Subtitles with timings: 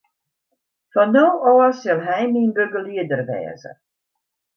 [0.95, 3.71] Fan no ôf sil hy myn begelieder wêze.